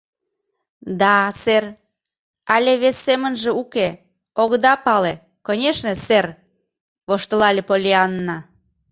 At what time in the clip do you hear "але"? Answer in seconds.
2.55-2.71